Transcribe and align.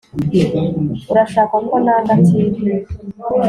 urashaka 1.11 1.55
ko 1.67 1.75
nanga 1.83 2.13
tv 2.27 2.55